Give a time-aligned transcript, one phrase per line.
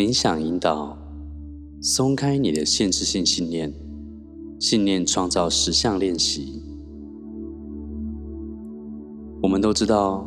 [0.00, 0.96] 冥想引导，
[1.82, 3.70] 松开你的限制性信念，
[4.58, 6.62] 信念创造实相练习。
[9.42, 10.26] 我们都知道，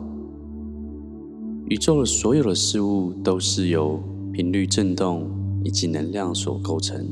[1.71, 3.99] 宇宙的所有的事物都是由
[4.31, 5.27] 频率振动
[5.63, 7.03] 以及能量所构成。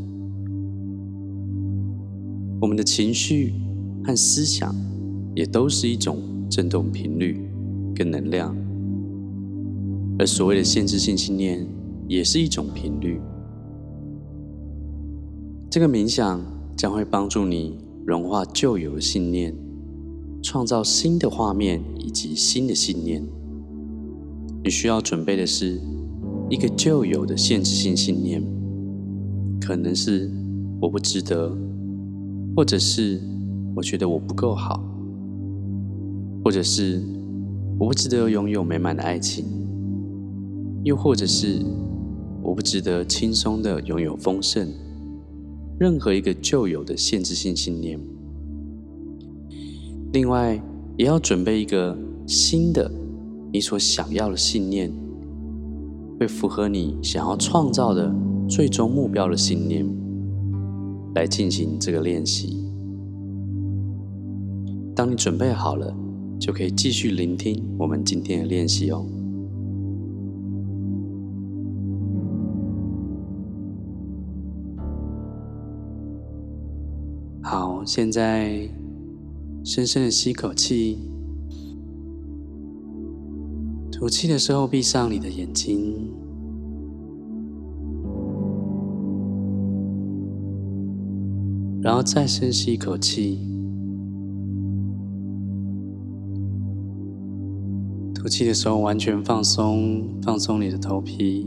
[2.61, 3.55] 我们的情绪
[4.05, 4.71] 和思想
[5.33, 7.43] 也都是一种振动频率
[7.96, 8.55] 跟能量，
[10.19, 11.65] 而所谓的限制性信念，
[12.11, 13.21] 也是一种频率。
[15.69, 16.42] 这个冥想
[16.75, 19.56] 将会帮助你融化旧有的信念，
[20.43, 23.25] 创造新的画面以及新的信念。
[24.61, 25.79] 你需要准备的是
[26.50, 28.43] 一个旧有的限制性信念，
[29.61, 30.30] 可能是
[30.82, 31.57] 我不值得，
[32.58, 33.22] 或者是
[33.73, 34.83] 我觉得我不够好，
[36.44, 37.02] 或者是
[37.80, 39.45] 我不值得拥有美满的爱情，
[40.83, 41.63] 又或者是。
[42.44, 44.67] 我不值得轻松的拥有丰盛，
[45.80, 48.00] 任何一个旧有的限制性信念。
[50.14, 50.62] 另外，
[50.97, 51.97] 也要准备一个
[52.28, 52.92] 新的
[53.53, 54.92] 你所想要的信念，
[56.19, 58.14] 会符合你想要创造的
[58.50, 59.86] 最终目标的信念，
[61.16, 62.58] 来进行这个练习。
[64.94, 65.95] 当你准备好了，
[66.39, 69.06] 就可以继续聆听我们今天的练习哦。
[77.52, 78.66] 好，现在
[79.61, 80.97] 深深的吸口气，
[83.91, 86.13] 吐气的时候闭上你的眼睛，
[91.81, 93.38] 然后再深吸一口气，
[98.16, 101.45] 吐气的时候完全放松，放松你的头皮，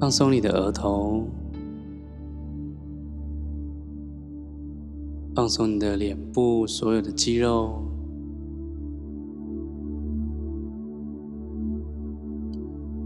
[0.00, 1.28] 放松你的额头。
[5.34, 7.82] 放松你的脸部所有的肌肉，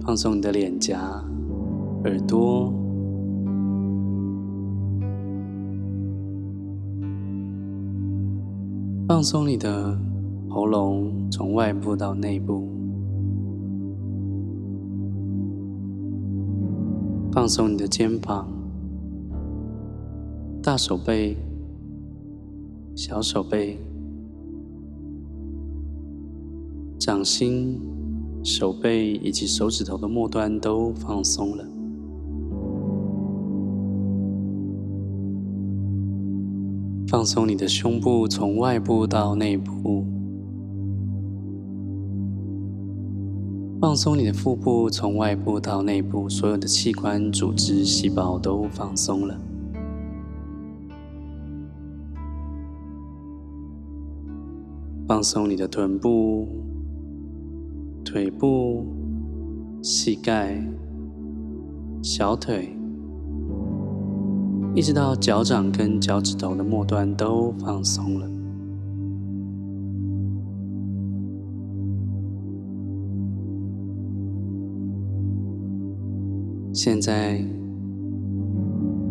[0.02, 1.24] 放松你的脸颊、
[2.04, 2.70] 耳朵，
[9.08, 9.98] 放松你的
[10.50, 12.68] 喉咙，从外部到内部，
[17.32, 18.46] 放松你的肩膀、
[20.62, 21.34] 大手背。
[22.98, 23.78] 小手背、
[26.98, 27.80] 掌心、
[28.42, 31.64] 手背以及手指头的末端都放松了。
[37.06, 40.02] 放松你的胸部，从外部到内部；
[43.80, 49.38] 放松你的腹部，从外部到内部，所有的器官、组织、细胞都放松了。
[55.08, 56.46] 放松你的臀部、
[58.04, 58.84] 腿部、
[59.82, 60.62] 膝盖、
[62.02, 62.76] 小腿，
[64.74, 68.30] 一直到脚掌跟脚趾头的末端都放松了。
[76.74, 77.42] 现在，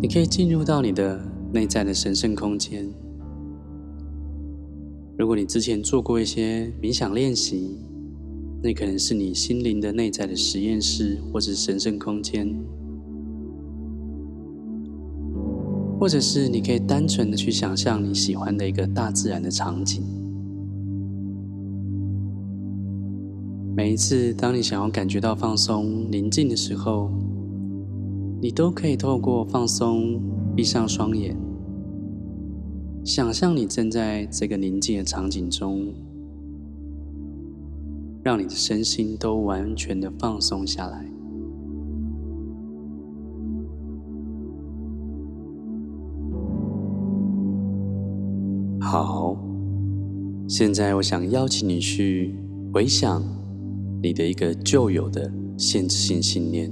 [0.00, 1.20] 你可以进入到你的
[1.52, 2.88] 内在的神圣空间。
[5.18, 7.76] 如果你之前做过一些冥想练习，
[8.62, 12.48] 那可能是你心灵的内在的实验室，或者是神圣空间，
[15.98, 20.04] 或者是你可以单纯的去想象你喜欢的一个大自然的场景。
[23.76, 27.10] 每一次当你想要感觉到放松、宁静的时候，
[28.40, 30.20] 你都可以透过放松，
[30.54, 31.47] 闭上双眼。
[33.04, 35.94] 想象你正在这个宁静的场景中，
[38.22, 41.10] 让你的身心都完全的放松下来。
[48.78, 49.36] 好，
[50.46, 52.34] 现在我想邀请你去
[52.72, 53.22] 回想
[54.02, 56.70] 你的一个旧有的限制性信念，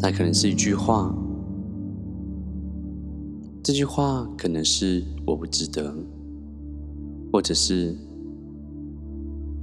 [0.00, 1.12] 它可能是一句话。
[3.62, 5.94] 这句话可能是“我不值得”，
[7.30, 7.94] 或者是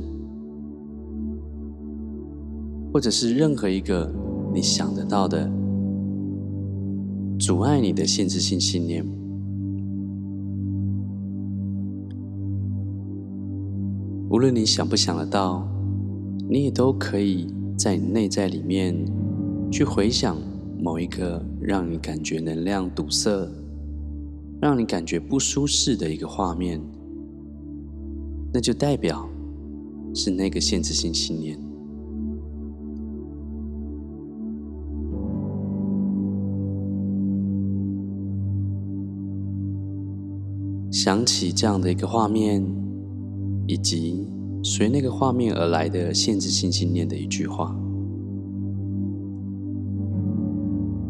[2.94, 4.10] 或者是任何一个
[4.54, 5.52] 你想得到的
[7.38, 9.06] 阻碍你的限制性信念。
[14.30, 15.68] 无论你想不想得到，
[16.50, 18.96] 你也都可以在你内在里面
[19.70, 20.38] 去回想
[20.84, 23.48] 某一个让你感觉能量堵塞、
[24.60, 26.82] 让你感觉不舒适的一个画面，
[28.52, 29.30] 那就代表
[30.16, 31.56] 是那个限制性信念。
[40.92, 42.64] 想起这样的一个画面，
[43.68, 44.28] 以及
[44.64, 47.76] 随那个画面而来的限制性信念的一句话，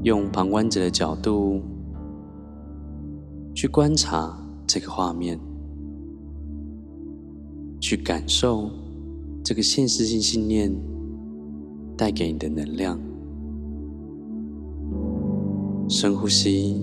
[0.04, 1.62] 用旁观者的角度
[3.54, 5.40] 去观察这个画面，
[7.80, 8.72] 去感受
[9.44, 10.74] 这个现实性信念
[11.96, 13.00] 带给你的能量。
[15.88, 16.82] 深呼吸。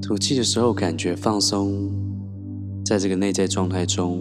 [0.00, 1.90] 吐气的时候，感觉放松，
[2.84, 4.18] 在这个内在状态中，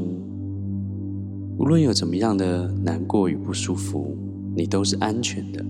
[1.58, 4.16] 无论有怎么样的难过与不舒服，
[4.56, 5.66] 你都是安全的，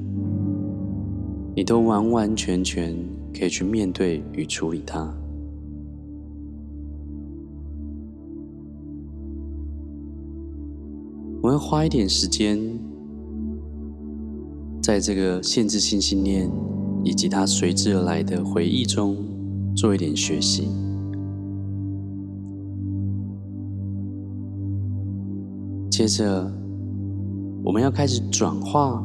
[1.56, 2.96] 你都完完全全
[3.38, 5.14] 可以去面对与处理它。
[11.42, 12.60] 我要花一点时间，
[14.82, 16.50] 在这个限制性信念
[17.04, 19.16] 以及它随之而来的回忆中。
[19.74, 20.68] 做一点学习，
[25.90, 26.52] 接着
[27.64, 29.02] 我们要开始转化、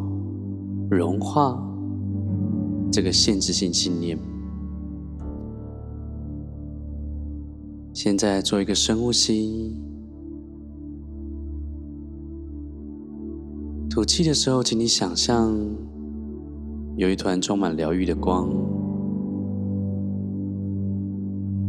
[0.91, 1.57] 融化
[2.97, 4.19] 这个限制性信念。
[7.93, 9.77] 现在做一个深呼吸，
[13.91, 15.55] 吐气的时候，请你想象
[16.97, 18.49] 有一团充满疗愈的光。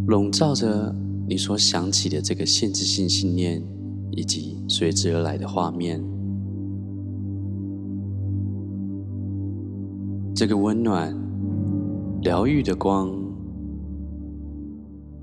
[0.07, 0.95] 笼罩着
[1.27, 3.61] 你所想起的这个限制性信念，
[4.11, 6.01] 以及随之而来的画面。
[10.37, 11.11] 这个温暖、
[12.21, 13.09] 疗愈的光，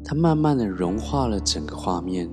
[0.02, 2.28] 它慢慢的融化了整个画面。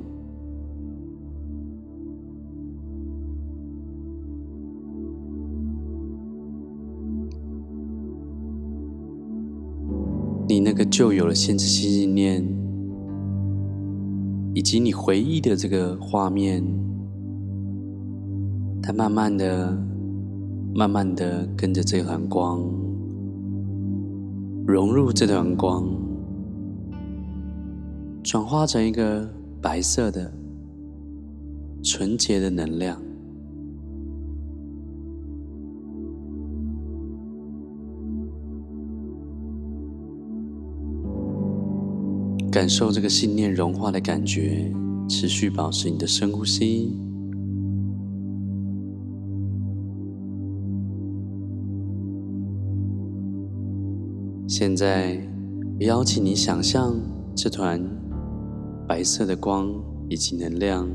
[10.48, 12.44] 你那个旧有的限制性信念，
[14.56, 16.64] 以及你回忆的这个画面，
[18.82, 19.78] 它慢慢的、
[20.74, 22.60] 慢慢的跟着这团光
[24.66, 25.86] 融入这团光，
[28.24, 29.30] 转化成一个
[29.62, 30.32] 白色的、
[31.84, 32.98] 纯洁的能量。
[42.50, 44.72] 感受这个信念融化的感觉，
[45.10, 47.11] 持续保持你的深呼吸。
[54.64, 55.20] 现在，
[55.80, 56.96] 邀请你想象
[57.36, 57.82] 这团
[58.88, 59.74] 白色的光
[60.08, 60.88] 以及能量，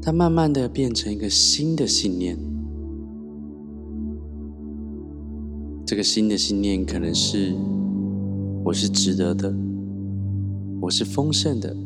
[0.00, 2.38] 它慢慢的变成一个新的信念。
[5.84, 7.52] 这个新的信念可能是：
[8.62, 9.52] 我是值得的，
[10.80, 11.76] 我是丰盛的。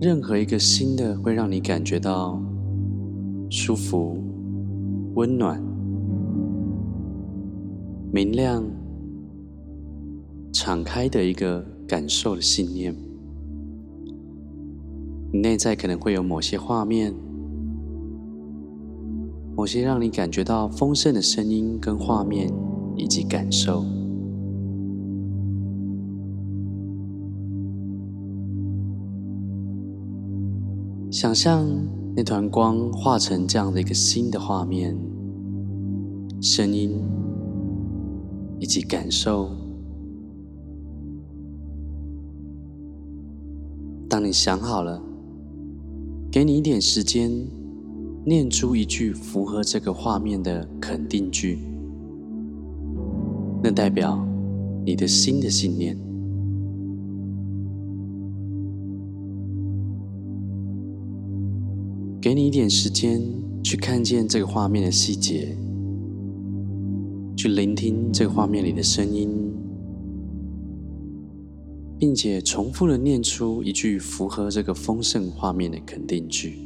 [0.00, 2.42] 任何一个新的会让你感觉到
[3.54, 4.16] 舒服、
[5.14, 5.62] 温暖、
[8.10, 8.64] 明亮、
[10.54, 12.96] 敞开的一个感受的信念，
[15.30, 17.12] 你内在可能会有某些画面。
[19.54, 22.50] 某些让你感觉到丰盛的声音跟画面，
[22.96, 23.84] 以及感受。
[31.10, 31.68] 想象
[32.14, 34.96] 那团光化成这样的一个新的画面、
[36.40, 37.00] 声音
[38.58, 39.50] 以及感受。
[44.08, 45.02] 当你想好了，
[46.30, 47.30] 给你一点时间。
[48.24, 51.58] 念出一句符合这个画面的肯定句，
[53.60, 54.24] 那代表
[54.86, 55.98] 你的新的信念。
[62.22, 63.20] 给你一点时间
[63.64, 65.56] 去看见这个画面的细节，
[67.36, 69.28] 去聆听这个画面里的声音，
[71.98, 76.60] 并且重复的念出一句符合这个丰盛画面的肯定句。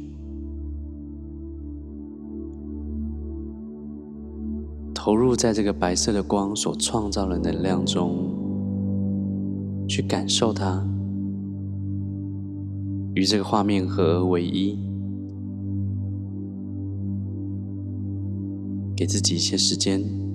[4.93, 8.29] 投入在这个白色的光所创造的能量中，
[9.89, 10.87] 去感受它，
[13.15, 14.77] 与这个画面合而为一，
[18.97, 20.26] 给自己一些时间。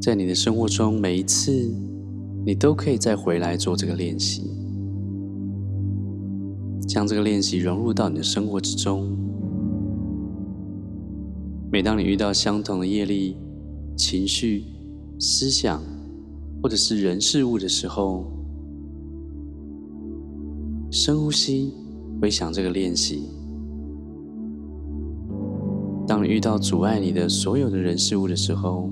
[0.00, 1.50] 在你的生活中，每一次
[2.46, 4.50] 你都可以再回来做这个练习，
[6.86, 9.16] 将这个练习融入到你的生活之中。
[11.70, 13.36] 每当你遇到相同的业力、
[13.96, 14.64] 情绪、
[15.18, 15.82] 思想，
[16.62, 18.24] 或者是人事物的时候，
[20.90, 21.74] 深呼吸，
[22.22, 23.24] 回想这个练习。
[26.06, 28.88] 当你遇到阻碍你的所有的人事物的时候，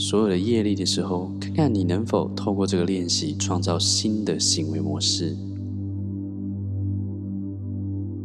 [0.00, 5.36] 所有的业力的时候，看看你能否透过这个练习创造新的行为模式，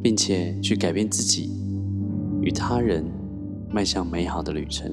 [0.02, 1.50] 并且去改变自己
[2.42, 3.04] 与他人，
[3.74, 4.90] 迈向美好的旅程。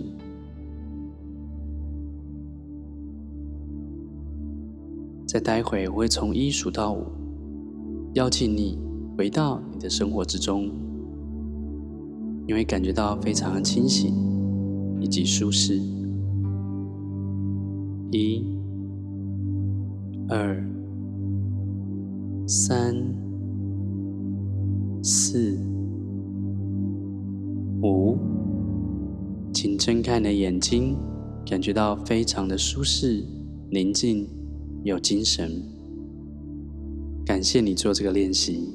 [5.24, 7.06] 再待会，我会从一数到五，
[8.14, 8.76] 邀请你
[9.16, 10.68] 回到你的生活之中，
[12.44, 14.12] 你会感觉到非常的清醒
[15.00, 15.80] 以及舒适。
[18.12, 18.44] 一、
[20.28, 20.62] 二、
[22.46, 22.94] 三、
[25.02, 25.58] 四、
[27.82, 28.18] 五，
[29.50, 30.94] 请睁开你的眼睛，
[31.46, 33.24] 感觉到非常的舒适、
[33.70, 34.28] 宁静、
[34.84, 35.50] 有精神。
[37.24, 38.74] 感谢你做这个练习。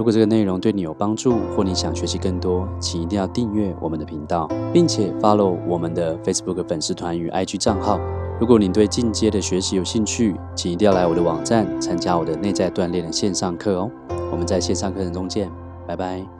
[0.00, 8.00] 如果这个内容对你有帮助，或你想学习更多，请一定要订阅我们的频道，并且 follow 我们的 Facebook 粉丝团与 IG 账号。
[8.40, 13.90] 如果你对进阶的学习有兴趣，请一定要来我的网站参加我的内在锻炼的线上课哦。
[14.32, 15.50] 我们在线上课程中见，
[15.86, 16.39] 拜拜。